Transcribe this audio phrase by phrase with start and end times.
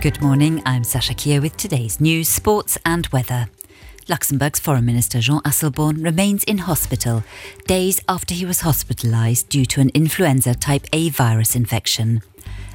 [0.00, 3.48] Good morning, I'm Sasha Kier with today's news, sports, and weather.
[4.08, 7.24] Luxembourg's Foreign Minister Jean Asselborn remains in hospital
[7.66, 12.22] days after he was hospitalised due to an influenza type A virus infection.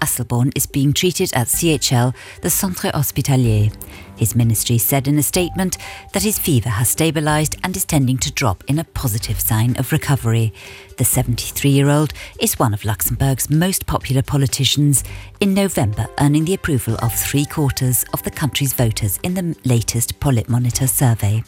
[0.00, 3.70] Asselborn is being treated at CHL, the Centre Hospitalier.
[4.16, 5.76] His ministry said in a statement
[6.12, 9.92] that his fever has stabilised and is tending to drop in a positive sign of
[9.92, 10.52] recovery.
[10.98, 15.04] The 73 year old is one of Luxembourg's most popular politicians,
[15.40, 20.20] in November earning the approval of three quarters of the country's voters in the latest
[20.20, 21.42] Politmonitor survey.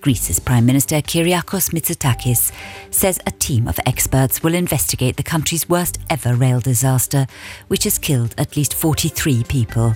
[0.00, 2.52] Greece's Prime Minister Kyriakos Mitsotakis
[2.90, 7.26] says a team of experts will investigate the country's worst ever rail disaster,
[7.66, 9.94] which has killed at least 43 people.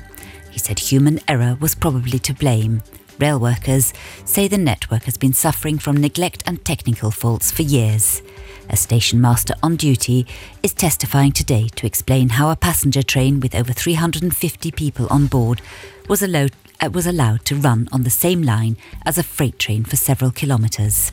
[0.51, 2.83] He said human error was probably to blame.
[3.21, 3.93] Rail workers
[4.25, 8.23] say the network has been suffering from neglect and technical faults for years.
[8.71, 10.27] A station master on duty
[10.65, 15.61] is testifying today to explain how a passenger train with over 350 people on board
[16.09, 16.53] was allowed,
[16.89, 21.13] was allowed to run on the same line as a freight train for several kilometres.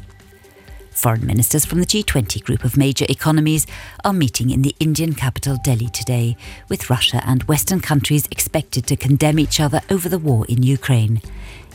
[0.91, 3.65] Foreign ministers from the G20 group of major economies
[4.03, 6.35] are meeting in the Indian capital Delhi today,
[6.67, 11.21] with Russia and Western countries expected to condemn each other over the war in Ukraine.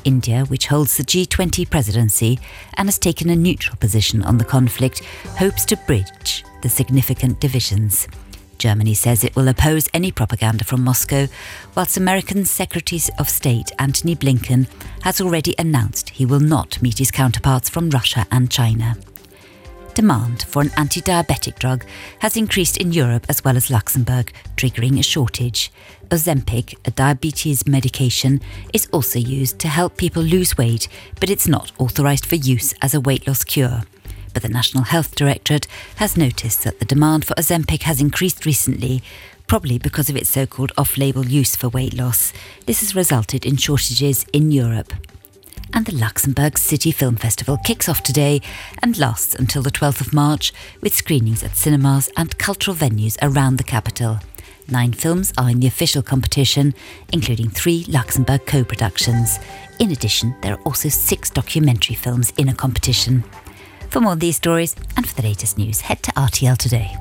[0.04, 2.38] India, which holds the G20 presidency
[2.74, 5.02] and has taken a neutral position on the conflict,
[5.38, 8.06] hopes to bridge the significant divisions.
[8.58, 11.28] Germany says it will oppose any propaganda from Moscow,
[11.74, 14.66] whilst American Secretary of State Antony Blinken
[15.02, 18.96] has already announced he will not meet his counterparts from Russia and China
[19.94, 21.84] demand for an anti diabetic drug
[22.18, 25.72] has increased in Europe as well as Luxembourg, triggering a shortage.
[26.08, 28.40] Ozempic, a diabetes medication,
[28.72, 30.88] is also used to help people lose weight,
[31.20, 33.82] but it's not authorised for use as a weight loss cure.
[34.34, 39.02] But the National Health Directorate has noticed that the demand for Ozempic has increased recently,
[39.46, 42.32] probably because of its so called off label use for weight loss.
[42.66, 44.92] This has resulted in shortages in Europe
[45.72, 48.40] and the Luxembourg City Film Festival kicks off today
[48.80, 53.56] and lasts until the 12th of March with screenings at cinemas and cultural venues around
[53.56, 54.20] the capital.
[54.68, 56.74] Nine films are in the official competition,
[57.12, 59.38] including three Luxembourg co productions.
[59.78, 63.24] In addition, there are also six documentary films in a competition.
[63.94, 66.96] For more of these stories and for the latest news, head to RTL Today.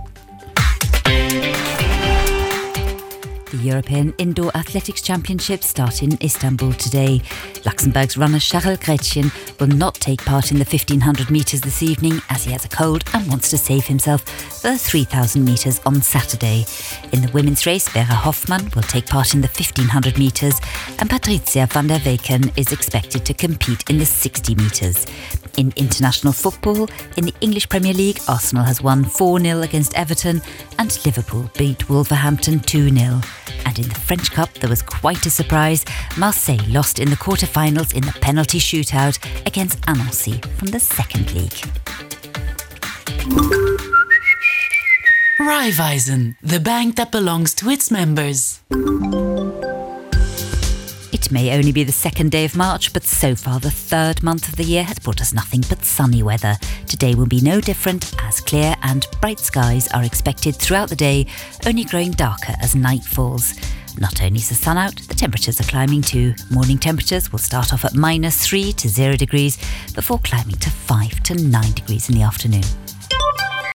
[3.50, 7.24] The European Indoor Athletics Championships start in Istanbul today.
[7.66, 12.44] Luxembourg's runner Charles Grethen will not take part in the 1500 metres this evening as
[12.44, 14.22] he has a cold and wants to save himself
[14.62, 16.64] for the 3000 metres on Saturday.
[17.12, 20.62] In the women's race, Vera Hoffmann will take part in the 1500 metres
[21.00, 25.08] and Patricia van der Weken is expected to compete in the 60 metres.
[25.58, 30.42] In international football, in the English Premier League, Arsenal has won 4 0 against Everton
[30.80, 33.22] and Liverpool beat Wolverhampton 2 0.
[33.66, 35.86] And in the French Cup, there was quite a surprise.
[36.18, 41.62] Marseille lost in the quarter-finals in the penalty shootout against Annecy from the second league.
[45.40, 48.62] Raiffeisen, the bank that belongs to its members.
[51.24, 54.50] It may only be the second day of March, but so far the third month
[54.50, 56.58] of the year has brought us nothing but sunny weather.
[56.86, 61.26] Today will be no different, as clear and bright skies are expected throughout the day,
[61.66, 63.54] only growing darker as night falls.
[63.98, 66.34] Not only is the sun out, the temperatures are climbing too.
[66.52, 69.58] Morning temperatures will start off at minus 3 to 0 degrees
[69.96, 72.64] before climbing to 5 to 9 degrees in the afternoon.